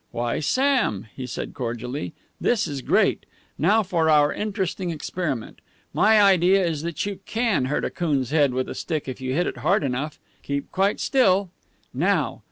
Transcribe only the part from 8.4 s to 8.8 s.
with a